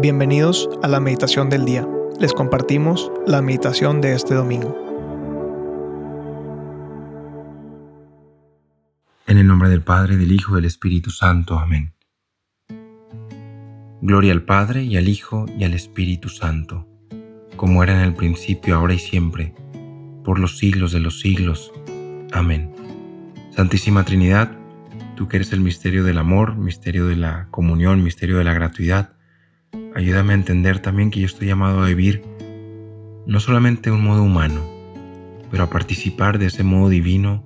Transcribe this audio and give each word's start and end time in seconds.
Bienvenidos 0.00 0.66
a 0.82 0.88
la 0.88 0.98
meditación 0.98 1.50
del 1.50 1.66
día. 1.66 1.86
Les 2.18 2.32
compartimos 2.32 3.12
la 3.26 3.42
meditación 3.42 4.00
de 4.00 4.14
este 4.14 4.32
domingo. 4.32 4.74
En 9.26 9.36
el 9.36 9.46
nombre 9.46 9.68
del 9.68 9.82
Padre, 9.82 10.16
del 10.16 10.32
Hijo 10.32 10.52
y 10.52 10.56
del 10.56 10.64
Espíritu 10.64 11.10
Santo. 11.10 11.58
Amén. 11.58 11.92
Gloria 14.00 14.32
al 14.32 14.42
Padre 14.42 14.84
y 14.84 14.96
al 14.96 15.06
Hijo 15.06 15.44
y 15.58 15.64
al 15.64 15.74
Espíritu 15.74 16.30
Santo, 16.30 16.88
como 17.56 17.82
era 17.82 17.92
en 17.92 18.00
el 18.00 18.14
principio, 18.14 18.76
ahora 18.76 18.94
y 18.94 18.98
siempre, 18.98 19.54
por 20.24 20.38
los 20.38 20.56
siglos 20.56 20.92
de 20.92 21.00
los 21.00 21.20
siglos. 21.20 21.74
Amén. 22.32 22.72
Santísima 23.50 24.06
Trinidad, 24.06 24.50
tú 25.14 25.28
que 25.28 25.36
eres 25.36 25.52
el 25.52 25.60
misterio 25.60 26.04
del 26.04 26.16
amor, 26.16 26.56
misterio 26.56 27.06
de 27.06 27.16
la 27.16 27.48
comunión, 27.50 28.02
misterio 28.02 28.38
de 28.38 28.44
la 28.44 28.54
gratuidad, 28.54 29.19
Ayúdame 29.94 30.32
a 30.32 30.36
entender 30.36 30.78
también 30.80 31.10
que 31.10 31.20
yo 31.20 31.26
estoy 31.26 31.48
llamado 31.48 31.82
a 31.82 31.86
vivir 31.86 32.22
no 33.26 33.38
solamente 33.38 33.90
un 33.90 34.02
modo 34.02 34.22
humano, 34.22 34.60
pero 35.50 35.64
a 35.64 35.70
participar 35.70 36.38
de 36.38 36.46
ese 36.46 36.64
modo 36.64 36.88
divino, 36.88 37.44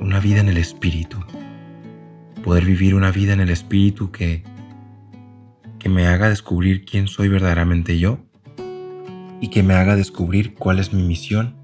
una 0.00 0.18
vida 0.18 0.40
en 0.40 0.48
el 0.48 0.56
Espíritu. 0.56 1.18
Poder 2.42 2.64
vivir 2.64 2.94
una 2.94 3.10
vida 3.10 3.32
en 3.32 3.40
el 3.40 3.50
Espíritu 3.50 4.10
que, 4.10 4.42
que 5.78 5.88
me 5.88 6.06
haga 6.06 6.28
descubrir 6.28 6.84
quién 6.84 7.06
soy 7.06 7.28
verdaderamente 7.28 7.98
yo 7.98 8.18
y 9.40 9.48
que 9.48 9.62
me 9.62 9.74
haga 9.74 9.94
descubrir 9.96 10.54
cuál 10.54 10.78
es 10.78 10.92
mi 10.92 11.02
misión 11.02 11.56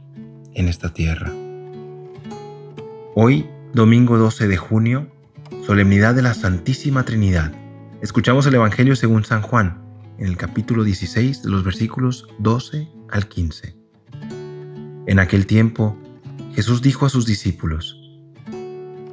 en 0.55 0.69
esta 0.69 0.93
tierra. 0.93 1.33
Hoy, 3.15 3.47
domingo 3.73 4.19
12 4.19 4.47
de 4.49 4.57
junio, 4.57 5.09
solemnidad 5.67 6.15
de 6.15 6.23
la 6.23 6.35
Santísima 6.35 7.05
Trinidad 7.05 7.53
Escuchamos 8.01 8.47
el 8.47 8.55
Evangelio 8.55 8.95
según 8.95 9.25
San 9.25 9.43
Juan, 9.43 9.83
en 10.19 10.29
el 10.29 10.37
capítulo 10.37 10.85
16 10.85 11.43
de 11.43 11.51
los 11.51 11.65
versículos 11.65 12.29
12 12.39 12.89
al 13.11 13.27
15. 13.27 13.77
En 15.09 15.19
aquel 15.19 15.47
tiempo, 15.47 15.99
Jesús 16.55 16.81
dijo 16.81 17.07
a 17.07 17.09
sus 17.09 17.27
discípulos, 17.27 18.01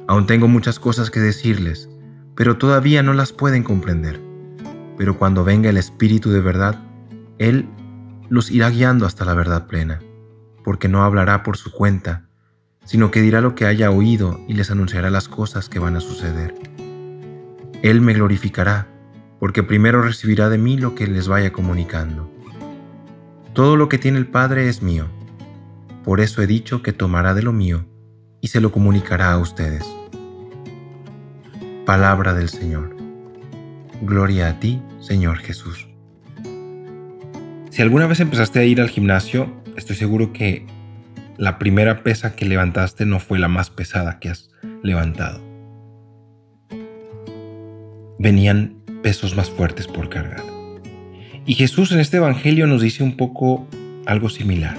Aún 0.06 0.28
tengo 0.28 0.46
muchas 0.46 0.78
cosas 0.78 1.10
que 1.10 1.18
decirles, 1.18 1.88
pero 2.36 2.58
todavía 2.58 3.02
no 3.02 3.12
las 3.12 3.32
pueden 3.32 3.64
comprender. 3.64 4.20
Pero 4.96 5.18
cuando 5.18 5.42
venga 5.42 5.68
el 5.68 5.78
Espíritu 5.78 6.30
de 6.30 6.40
verdad, 6.40 6.80
Él 7.38 7.68
los 8.28 8.52
irá 8.52 8.70
guiando 8.70 9.04
hasta 9.04 9.24
la 9.24 9.34
verdad 9.34 9.66
plena, 9.66 9.98
porque 10.62 10.86
no 10.86 11.02
hablará 11.02 11.42
por 11.42 11.56
su 11.56 11.72
cuenta, 11.72 12.28
sino 12.84 13.10
que 13.10 13.20
dirá 13.20 13.40
lo 13.40 13.56
que 13.56 13.66
haya 13.66 13.90
oído 13.90 14.38
y 14.46 14.54
les 14.54 14.70
anunciará 14.70 15.10
las 15.10 15.28
cosas 15.28 15.68
que 15.68 15.80
van 15.80 15.96
a 15.96 16.00
suceder. 16.00 16.75
Él 17.86 18.00
me 18.00 18.14
glorificará, 18.14 18.88
porque 19.38 19.62
primero 19.62 20.02
recibirá 20.02 20.48
de 20.48 20.58
mí 20.58 20.76
lo 20.76 20.96
que 20.96 21.06
les 21.06 21.28
vaya 21.28 21.52
comunicando. 21.52 22.28
Todo 23.52 23.76
lo 23.76 23.88
que 23.88 23.96
tiene 23.96 24.18
el 24.18 24.26
Padre 24.26 24.68
es 24.68 24.82
mío. 24.82 25.06
Por 26.02 26.20
eso 26.20 26.42
he 26.42 26.48
dicho 26.48 26.82
que 26.82 26.92
tomará 26.92 27.32
de 27.32 27.44
lo 27.44 27.52
mío 27.52 27.86
y 28.40 28.48
se 28.48 28.60
lo 28.60 28.72
comunicará 28.72 29.30
a 29.30 29.38
ustedes. 29.38 29.84
Palabra 31.84 32.34
del 32.34 32.48
Señor. 32.48 32.96
Gloria 34.02 34.48
a 34.48 34.58
ti, 34.58 34.82
Señor 34.98 35.38
Jesús. 35.38 35.86
Si 37.70 37.82
alguna 37.82 38.08
vez 38.08 38.18
empezaste 38.18 38.58
a 38.58 38.64
ir 38.64 38.80
al 38.80 38.88
gimnasio, 38.88 39.62
estoy 39.76 39.94
seguro 39.94 40.32
que 40.32 40.66
la 41.36 41.60
primera 41.60 42.02
pesa 42.02 42.34
que 42.34 42.46
levantaste 42.46 43.06
no 43.06 43.20
fue 43.20 43.38
la 43.38 43.46
más 43.46 43.70
pesada 43.70 44.18
que 44.18 44.30
has 44.30 44.50
levantado 44.82 45.45
venían 48.18 48.74
pesos 49.02 49.36
más 49.36 49.50
fuertes 49.50 49.86
por 49.86 50.08
cargar. 50.08 50.42
Y 51.44 51.54
Jesús 51.54 51.92
en 51.92 52.00
este 52.00 52.16
Evangelio 52.16 52.66
nos 52.66 52.82
dice 52.82 53.04
un 53.04 53.16
poco 53.16 53.68
algo 54.04 54.28
similar. 54.28 54.76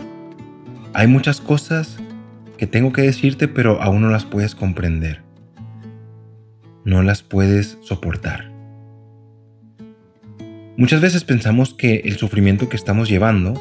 Hay 0.94 1.08
muchas 1.08 1.40
cosas 1.40 1.98
que 2.58 2.68
tengo 2.68 2.92
que 2.92 3.04
decirte, 3.04 3.48
pero 3.48 3.82
aún 3.82 4.02
no 4.02 4.10
las 4.10 4.26
puedes 4.26 4.56
comprender. 4.56 5.22
No 6.84 7.04
las 7.04 7.24
puedes 7.24 7.78
soportar. 7.84 8.52
Muchas 10.76 11.02
veces 11.02 11.24
pensamos 11.24 11.74
que 11.74 12.02
el 12.06 12.18
sufrimiento 12.18 12.70
que 12.70 12.76
estamos 12.76 13.10
llevando 13.10 13.54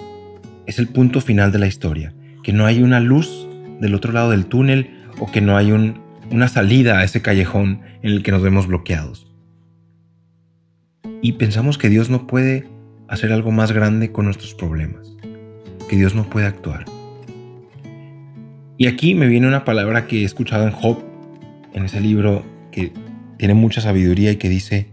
es 0.67 0.79
el 0.79 0.89
punto 0.89 1.21
final 1.21 1.53
de 1.53 1.59
la 1.59 1.67
historia, 1.67 2.13
que 2.43 2.53
no 2.53 2.67
hay 2.67 2.83
una 2.83 3.01
luz 3.01 3.49
del 3.81 3.95
otro 3.95 4.13
lado 4.13 4.31
del 4.31 4.47
túnel 4.47 4.91
o 5.19 5.31
que 5.31 5.41
no 5.41 5.57
hay 5.57 5.73
una 5.73 6.49
salida 6.49 6.99
a 6.99 7.05
ese 7.05 7.23
callejón 7.23 7.83
en 8.03 8.11
el 8.11 8.23
que 8.23 8.33
nos 8.33 8.43
vemos 8.43 8.67
bloqueados 8.67 9.27
y 11.23 11.33
pensamos 11.33 11.79
que 11.79 11.89
Dios 11.89 12.11
no 12.11 12.27
puede 12.27 12.67
hacer 13.09 13.33
algo 13.33 13.51
más 13.51 13.73
grande 13.73 14.13
con 14.13 14.25
nuestros 14.25 14.55
problemas, 14.55 15.15
que 15.89 15.97
Dios 15.97 16.15
no 16.15 16.29
puede 16.29 16.47
actuar. 16.47 16.85
Y 18.79 18.87
aquí 18.89 19.15
me 19.15 19.27
viene 19.27 19.47
una 19.47 19.65
palabra 19.65 20.07
que 20.07 20.23
he 20.23 20.25
escuchado 20.25 20.67
en 20.67 20.73
Job, 20.73 21.03
en 21.73 21.85
ese 21.85 22.01
libro 22.01 22.45
que 22.71 22.93
tiene 23.39 23.55
mucha 23.55 23.81
sabiduría 23.81 24.33
y 24.33 24.37
que 24.37 24.49
dice, 24.49 24.89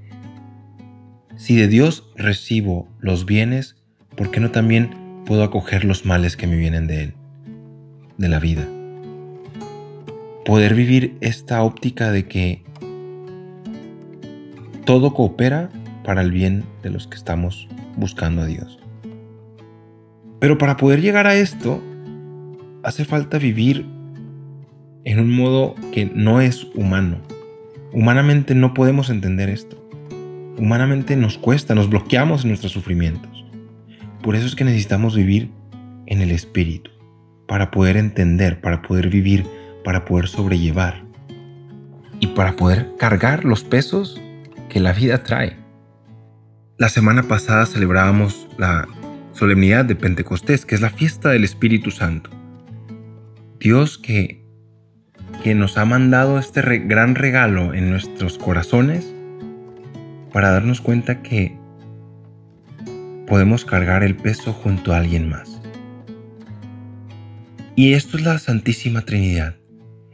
si 1.36 1.56
de 1.56 1.68
Dios 1.68 2.10
recibo 2.16 2.88
los 3.00 3.26
bienes, 3.26 3.76
¿por 4.16 4.32
qué 4.32 4.40
no 4.40 4.52
también 4.52 4.92
puedo 5.26 5.44
acoger 5.44 5.84
los 5.84 6.06
males 6.06 6.38
que 6.38 6.48
me 6.48 6.56
vienen 6.56 6.88
de 6.88 7.04
Él, 7.04 7.14
de 8.18 8.30
la 8.30 8.40
vida? 8.40 8.68
Poder 10.46 10.76
vivir 10.76 11.18
esta 11.22 11.64
óptica 11.64 12.12
de 12.12 12.28
que 12.28 12.64
todo 14.86 15.14
coopera 15.14 15.70
para 16.04 16.22
el 16.22 16.32
bien 16.32 16.64
de 16.82 16.90
los 16.90 17.08
que 17.08 17.18
estamos 17.18 17.68
buscando 17.96 18.42
a 18.42 18.46
Dios. 18.46 18.80
Pero 20.40 20.58
para 20.58 20.78
poder 20.78 21.02
llegar 21.02 21.28
a 21.28 21.36
esto, 21.36 21.82
hace 22.84 23.06
falta 23.06 23.38
vivir 23.38 23.86
en 25.06 25.20
un 25.20 25.36
modo 25.36 25.76
que 25.92 26.06
no 26.06 26.42
es 26.42 26.68
humano. 26.76 27.18
Humanamente 27.94 28.56
no 28.56 28.74
podemos 28.74 29.10
entender 29.10 29.50
esto. 29.50 29.78
Humanamente 30.58 31.16
nos 31.16 31.38
cuesta, 31.38 31.76
nos 31.76 31.90
bloqueamos 31.90 32.44
en 32.44 32.50
nuestros 32.50 32.72
sufrimientos. 32.72 33.46
Por 34.22 34.36
eso 34.36 34.46
es 34.46 34.56
que 34.56 34.64
necesitamos 34.64 35.16
vivir 35.16 35.52
en 36.06 36.22
el 36.22 36.32
Espíritu, 36.32 36.92
para 37.48 37.72
poder 37.72 37.98
entender, 37.98 38.62
para 38.62 38.82
poder 38.82 39.10
vivir, 39.10 39.46
para 39.84 40.06
poder 40.06 40.28
sobrellevar 40.28 41.04
y 42.20 42.28
para 42.28 42.56
poder 42.56 42.94
cargar 42.98 43.46
los 43.46 43.64
pesos 43.64 44.22
que 44.70 44.80
la 44.80 44.94
vida 44.94 45.24
trae. 45.24 45.63
La 46.84 46.90
semana 46.90 47.24
pasada 47.24 47.66
celebrábamos 47.66 48.50
la 48.58 48.90
solemnidad 49.32 49.86
de 49.86 49.96
Pentecostés, 49.96 50.66
que 50.66 50.76
es 50.76 50.82
la 50.82 50.90
fiesta 50.90 51.30
del 51.30 51.46
Espíritu 51.46 51.92
Santo. 51.92 52.30
Dios 53.58 53.98
que, 53.98 54.44
que 55.46 55.56
nos 55.56 55.78
ha 55.78 55.86
mandado 55.86 56.38
este 56.38 56.62
gran 56.80 57.16
regalo 57.16 57.74
en 57.74 57.90
nuestros 57.90 58.38
corazones 58.38 59.10
para 60.34 60.52
darnos 60.52 60.82
cuenta 60.82 61.22
que 61.22 61.58
podemos 63.28 63.64
cargar 63.64 64.04
el 64.04 64.18
peso 64.18 64.52
junto 64.52 64.92
a 64.92 64.98
alguien 64.98 65.30
más. 65.30 65.62
Y 67.78 67.94
esto 67.94 68.18
es 68.18 68.26
la 68.26 68.40
Santísima 68.40 69.04
Trinidad. 69.04 69.56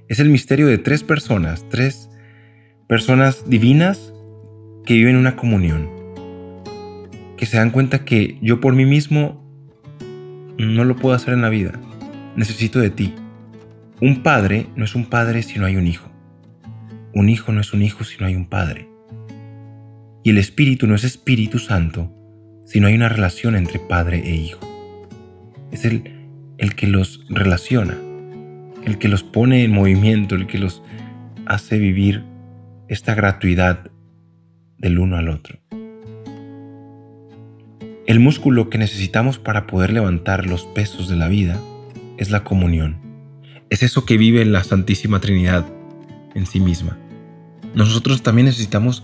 Es 0.08 0.20
el 0.20 0.30
misterio 0.30 0.68
de 0.68 0.78
tres 0.78 1.02
personas, 1.02 1.66
tres 1.68 2.12
personas 2.88 3.50
divinas 3.50 4.14
que 4.86 4.94
viven 4.94 5.16
una 5.16 5.36
comunión 5.36 5.98
que 7.40 7.46
se 7.46 7.56
dan 7.56 7.72
cuenta 7.72 8.04
que 8.04 8.38
yo 8.42 8.60
por 8.60 8.76
mí 8.76 8.86
mismo 8.86 9.42
no 10.58 10.84
lo 10.84 10.98
puedo 10.98 11.16
hacer 11.16 11.34
en 11.34 11.42
la 11.42 11.48
vida. 11.48 11.72
Necesito 12.36 12.80
de 12.80 12.90
ti. 12.90 13.16
Un 14.02 14.24
padre 14.24 14.68
no 14.76 14.84
es 14.84 14.94
un 14.94 15.06
padre 15.06 15.42
si 15.42 15.58
no 15.58 15.66
hay 15.66 15.78
un 15.78 15.88
hijo. 15.88 16.12
Un 17.14 17.30
hijo 17.30 17.54
no 17.54 17.62
es 17.62 17.72
un 17.72 17.82
hijo 17.82 18.04
si 18.04 18.18
no 18.20 18.26
hay 18.26 18.36
un 18.36 18.50
padre. 18.50 18.90
Y 20.22 20.32
el 20.32 20.38
Espíritu 20.38 20.86
no 20.86 20.96
es 20.96 21.06
Espíritu 21.06 21.60
Santo 21.60 22.14
si 22.66 22.82
no 22.82 22.88
hay 22.88 22.96
una 22.96 23.08
relación 23.08 23.56
entre 23.56 23.80
padre 23.80 24.22
e 24.26 24.36
hijo. 24.36 24.60
Es 25.72 25.86
el, 25.86 26.28
el 26.58 26.76
que 26.76 26.88
los 26.88 27.26
relaciona, 27.30 27.98
el 28.84 28.98
que 28.98 29.08
los 29.08 29.24
pone 29.24 29.64
en 29.64 29.72
movimiento, 29.72 30.36
el 30.36 30.46
que 30.46 30.60
los 30.60 30.84
hace 31.46 31.78
vivir 31.78 32.22
esta 32.90 33.16
gratuidad 33.16 33.92
del 34.78 35.00
uno 35.00 35.16
al 35.16 35.30
otro. 35.30 35.60
El 38.10 38.20
músculo 38.20 38.72
que 38.72 38.80
necesitamos 38.80 39.38
para 39.38 39.68
poder 39.68 39.94
levantar 39.94 40.48
los 40.48 40.64
pesos 40.64 41.10
de 41.10 41.16
la 41.16 41.28
vida 41.28 41.62
es 42.18 42.32
la 42.32 42.44
comunión. 42.44 42.98
Es 43.70 43.84
eso 43.84 44.04
que 44.04 44.18
vive 44.18 44.44
la 44.46 44.64
Santísima 44.64 45.20
Trinidad 45.20 45.68
en 46.34 46.48
sí 46.48 46.60
misma. 46.60 46.98
Nosotros 47.76 48.24
también 48.24 48.48
necesitamos 48.48 49.04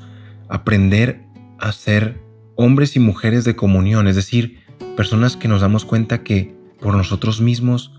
aprender 0.49 1.21
a 1.59 1.71
ser 1.71 2.19
hombres 2.55 2.95
y 2.95 2.99
mujeres 2.99 3.43
de 3.43 3.55
comunión, 3.55 4.07
es 4.07 4.15
decir, 4.15 4.63
personas 4.97 5.37
que 5.37 5.47
nos 5.47 5.61
damos 5.61 5.85
cuenta 5.85 6.23
que 6.23 6.55
por 6.81 6.95
nosotros 6.95 7.41
mismos 7.41 7.93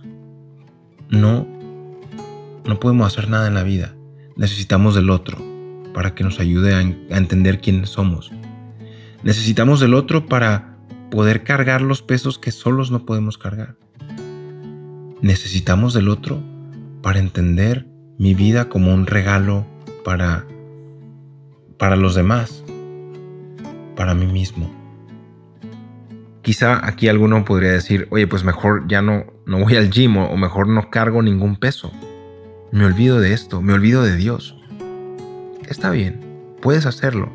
no 1.09 1.47
no 2.65 2.81
podemos 2.81 3.07
hacer 3.07 3.31
nada 3.31 3.47
en 3.47 3.55
la 3.55 3.63
vida. 3.63 3.95
Necesitamos 4.35 4.97
del 4.97 5.11
otro 5.11 5.39
para 5.95 6.17
que 6.17 6.25
nos 6.25 6.41
ayude 6.41 6.75
a, 6.75 6.79
a 6.79 7.17
entender 7.17 7.61
quiénes 7.61 7.91
somos 7.91 8.33
Necesitamos 9.23 9.79
del 9.79 9.95
otro 9.95 10.27
para 10.27 10.76
poder 11.11 11.43
cargar 11.45 11.83
los 11.83 12.03
pesos 12.03 12.39
que 12.39 12.53
solos 12.53 12.91
no 12.91 13.05
podemos 13.05 13.39
cargar. 13.39 13.77
Necesitamos 15.23 15.95
del 15.95 16.09
otro 16.09 16.43
para 17.03 17.19
entender 17.19 17.87
mi 18.19 18.35
vida 18.35 18.69
como 18.69 18.93
un 18.93 19.07
regalo 19.07 19.67
para, 20.05 20.45
para 21.79 21.97
los 21.97 22.15
demás, 22.15 22.65
para 23.95 24.15
mí 24.15 24.27
mismo. 24.27 24.71
Quizá 26.43 26.87
aquí 26.87 27.09
alguno 27.09 27.45
podría 27.45 27.73
decir, 27.73 28.07
oye, 28.11 28.27
pues 28.27 28.45
mejor 28.45 28.87
ya 28.87 29.03
no, 29.03 29.27
no 29.47 29.59
voy 29.59 29.77
al 29.77 29.91
gym 29.91 30.17
o 30.17 30.37
mejor 30.37 30.69
no 30.69 30.91
cargo 30.91 31.23
ningún 31.23 31.57
peso. 31.57 31.91
Me 32.71 32.85
olvido 32.85 33.21
de 33.21 33.33
esto, 33.33 33.63
me 33.63 33.73
olvido 33.73 34.03
de 34.03 34.17
Dios. 34.17 34.57
Está 35.69 35.91
bien, 35.91 36.21
puedes 36.61 36.87
hacerlo. 36.87 37.33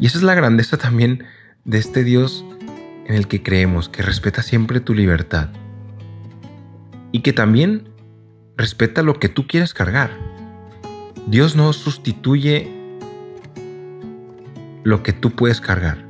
Y 0.00 0.06
esa 0.06 0.18
es 0.18 0.24
la 0.24 0.34
grandeza 0.34 0.78
también 0.78 1.24
de 1.64 1.78
este 1.78 2.02
Dios 2.02 2.44
en 3.10 3.16
el 3.16 3.26
que 3.26 3.42
creemos, 3.42 3.88
que 3.88 4.02
respeta 4.02 4.40
siempre 4.40 4.78
tu 4.78 4.94
libertad. 4.94 5.48
Y 7.10 7.22
que 7.22 7.32
también 7.32 7.88
respeta 8.56 9.02
lo 9.02 9.14
que 9.14 9.28
tú 9.28 9.48
quieres 9.48 9.74
cargar. 9.74 10.12
Dios 11.26 11.56
no 11.56 11.72
sustituye 11.72 12.70
lo 14.84 15.02
que 15.02 15.12
tú 15.12 15.32
puedes 15.32 15.60
cargar. 15.60 16.06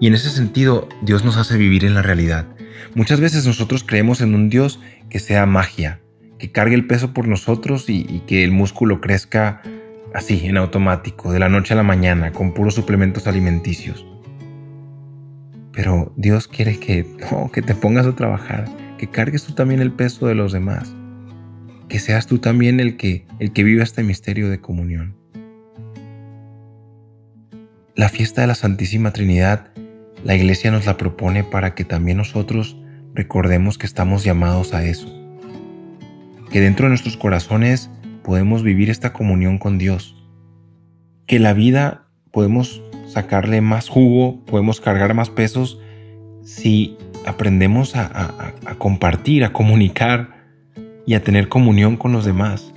Y 0.00 0.06
en 0.06 0.12
ese 0.12 0.28
sentido, 0.28 0.86
Dios 1.00 1.24
nos 1.24 1.38
hace 1.38 1.56
vivir 1.56 1.86
en 1.86 1.94
la 1.94 2.02
realidad. 2.02 2.46
Muchas 2.94 3.20
veces 3.20 3.46
nosotros 3.46 3.84
creemos 3.86 4.20
en 4.20 4.34
un 4.34 4.50
Dios 4.50 4.80
que 5.08 5.18
sea 5.18 5.46
magia, 5.46 6.00
que 6.38 6.52
cargue 6.52 6.74
el 6.74 6.86
peso 6.86 7.14
por 7.14 7.26
nosotros 7.26 7.86
y, 7.88 8.20
que 8.26 8.44
el 8.44 8.52
músculo 8.52 9.00
crezca 9.00 9.62
así, 10.12 10.44
en 10.44 10.58
automático, 10.58 11.32
de 11.32 11.38
la 11.38 11.48
noche 11.48 11.72
a 11.72 11.78
la 11.78 11.84
mañana, 11.84 12.32
con 12.32 12.52
puros 12.52 12.74
suplementos 12.74 13.26
alimenticios. 13.26 14.09
Pero 15.72 16.12
Dios 16.16 16.48
quiere 16.48 16.78
que, 16.78 17.06
que 17.52 17.62
te 17.62 17.74
pongas 17.74 18.06
a 18.06 18.16
trabajar, 18.16 18.68
que 18.98 19.08
cargues 19.08 19.44
tú 19.44 19.54
también 19.54 19.80
el 19.80 19.92
peso 19.92 20.26
de 20.26 20.34
los 20.34 20.52
demás, 20.52 20.94
que 21.88 21.98
seas 21.98 22.26
tú 22.26 22.38
también 22.38 22.80
el 22.80 22.96
que, 22.96 23.26
el 23.38 23.52
que 23.52 23.64
viva 23.64 23.82
este 23.82 24.02
misterio 24.02 24.50
de 24.50 24.60
comunión. 24.60 25.16
La 27.94 28.08
fiesta 28.08 28.40
de 28.40 28.46
la 28.46 28.54
Santísima 28.54 29.12
Trinidad 29.12 29.70
la 30.24 30.36
iglesia 30.36 30.70
nos 30.70 30.84
la 30.84 30.98
propone 30.98 31.44
para 31.44 31.74
que 31.74 31.84
también 31.84 32.18
nosotros 32.18 32.76
recordemos 33.14 33.78
que 33.78 33.86
estamos 33.86 34.22
llamados 34.22 34.74
a 34.74 34.84
eso. 34.84 35.08
Que 36.50 36.60
dentro 36.60 36.84
de 36.84 36.90
nuestros 36.90 37.16
corazones 37.16 37.90
podemos 38.22 38.62
vivir 38.62 38.90
esta 38.90 39.14
comunión 39.14 39.56
con 39.58 39.78
Dios. 39.78 40.14
Que 41.26 41.38
la 41.38 41.54
vida 41.54 42.08
podemos 42.32 42.82
sacarle 43.10 43.60
más 43.60 43.88
jugo, 43.88 44.38
podemos 44.46 44.80
cargar 44.80 45.14
más 45.14 45.30
pesos 45.30 45.80
si 46.42 46.96
aprendemos 47.26 47.96
a, 47.96 48.54
compartir, 48.78 49.44
a 49.44 49.52
comunicar 49.52 50.46
y 51.06 51.14
a 51.14 51.22
tener 51.22 51.48
comunión 51.48 51.96
con 51.96 52.12
los 52.12 52.24
demás. 52.24 52.72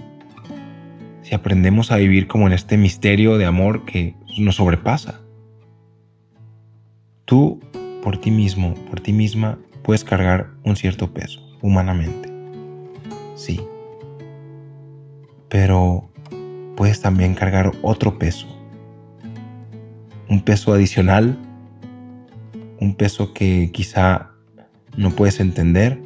Si 1.22 1.36
aprendemos 1.36 1.92
a 1.92 1.98
vivir 1.98 2.28
como 2.28 2.48
en 2.48 2.54
este 2.54 2.78
misterio 2.78 3.38
de 3.38 3.46
amor 3.46 3.86
que 3.86 4.16
nos 4.40 4.56
sobrepasa. 4.56 5.22
Tú, 7.26 7.62
por 8.02 8.18
ti 8.18 8.32
mismo, 8.32 8.74
por 8.90 9.00
ti 9.00 9.14
misma, 9.14 9.60
puedes 9.84 10.04
cargar 10.04 10.50
un 10.64 10.76
cierto 10.76 11.14
peso, 11.14 11.42
humanamente. 11.62 12.34
Sí. 13.36 13.62
Pero 15.48 16.10
puedes 16.76 17.02
también 17.02 17.36
cargar 17.36 17.72
otro 17.84 18.18
peso. 18.18 18.63
Un 20.34 20.42
peso 20.42 20.74
adicional. 20.74 21.38
Un 22.80 22.96
peso 22.96 23.36
que 23.36 23.70
quizá 23.72 24.32
no 24.98 25.12
puedes 25.12 25.40
entender 25.40 26.02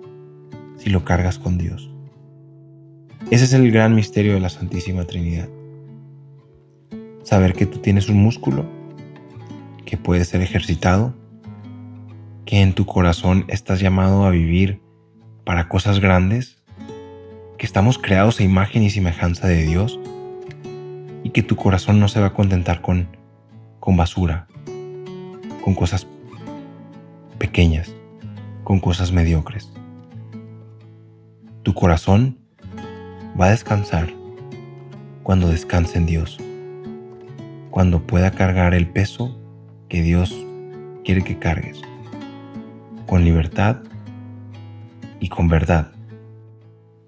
si 0.75 0.89
lo 0.89 1.05
cargas 1.05 1.39
con 1.39 1.57
Dios. 1.57 1.89
Ese 3.31 3.45
es 3.45 3.53
el 3.53 3.71
gran 3.71 3.95
misterio 3.95 4.33
de 4.33 4.41
la 4.41 4.49
Santísima 4.49 5.05
Trinidad. 5.05 5.47
Saber 7.23 7.53
que 7.53 7.65
tú 7.67 7.77
tienes 7.77 8.09
un 8.09 8.17
músculo 8.17 8.65
que 9.85 9.95
puede 9.95 10.25
ser 10.25 10.41
ejercitado, 10.41 11.15
que 12.43 12.61
en 12.61 12.73
tu 12.73 12.85
corazón 12.85 13.45
estás 13.47 13.79
llamado 13.79 14.25
a 14.25 14.29
vivir 14.29 14.81
para 15.45 15.69
cosas 15.69 16.01
grandes, 16.01 16.61
que 17.57 17.65
estamos 17.65 17.97
creados 17.97 18.41
a 18.41 18.43
imagen 18.43 18.83
y 18.83 18.89
semejanza 18.89 19.47
de 19.47 19.63
Dios 19.63 19.97
y 21.23 21.29
que 21.29 21.43
tu 21.43 21.55
corazón 21.55 22.01
no 22.01 22.09
se 22.09 22.19
va 22.19 22.27
a 22.27 22.33
contentar 22.33 22.81
con, 22.81 23.07
con 23.87 23.95
basura, 23.95 24.47
con 25.63 25.73
cosas 25.73 26.05
pequeñas, 27.37 27.89
con 28.65 28.81
cosas 28.81 29.13
mediocres. 29.13 29.71
Tu 31.63 31.73
corazón 31.73 32.37
va 33.39 33.45
a 33.45 33.51
descansar 33.51 34.09
cuando 35.23 35.47
descanse 35.47 35.99
en 35.99 36.05
Dios, 36.05 36.37
cuando 37.71 38.05
pueda 38.05 38.31
cargar 38.31 38.73
el 38.73 38.89
peso 38.89 39.39
que 39.87 40.01
Dios 40.01 40.35
quiere 41.05 41.23
que 41.23 41.39
cargues, 41.39 41.79
con 43.05 43.23
libertad 43.23 43.77
y 45.21 45.29
con 45.29 45.47
verdad, 45.47 45.93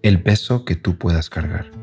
el 0.01 0.23
peso 0.23 0.63
que 0.63 0.77
tú 0.77 0.97
puedas 0.97 1.29
cargar. 1.29 1.78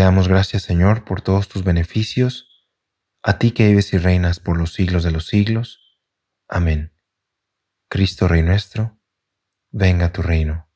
Te 0.00 0.04
damos 0.04 0.28
gracias, 0.28 0.62
Señor, 0.62 1.04
por 1.04 1.20
todos 1.20 1.46
tus 1.46 1.62
beneficios, 1.62 2.66
a 3.22 3.38
ti 3.38 3.50
que 3.50 3.68
vives 3.68 3.92
y 3.92 3.98
reinas 3.98 4.40
por 4.40 4.56
los 4.56 4.72
siglos 4.72 5.04
de 5.04 5.10
los 5.10 5.26
siglos. 5.26 6.00
Amén. 6.48 6.94
Cristo 7.90 8.26
Rey 8.26 8.42
nuestro, 8.42 8.98
venga 9.70 10.10
tu 10.10 10.22
reino. 10.22 10.70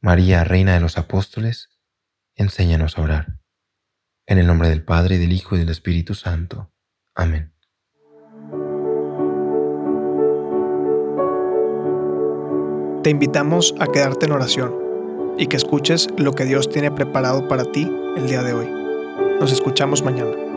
María, 0.00 0.42
Reina 0.42 0.74
de 0.74 0.80
los 0.80 0.98
Apóstoles, 0.98 1.78
enséñanos 2.34 2.98
a 2.98 3.02
orar. 3.02 3.38
En 4.26 4.38
el 4.38 4.48
nombre 4.48 4.68
del 4.68 4.82
Padre, 4.82 5.18
del 5.18 5.32
Hijo 5.32 5.54
y 5.54 5.60
del 5.60 5.68
Espíritu 5.68 6.16
Santo. 6.16 6.74
Amén. 7.14 7.54
Te 13.04 13.10
invitamos 13.10 13.76
a 13.78 13.86
quedarte 13.86 14.26
en 14.26 14.32
oración 14.32 14.83
y 15.38 15.46
que 15.46 15.56
escuches 15.56 16.08
lo 16.16 16.32
que 16.32 16.44
Dios 16.44 16.68
tiene 16.68 16.90
preparado 16.90 17.48
para 17.48 17.64
ti 17.64 17.90
el 18.16 18.26
día 18.26 18.42
de 18.42 18.52
hoy. 18.52 18.68
Nos 19.40 19.52
escuchamos 19.52 20.02
mañana. 20.02 20.53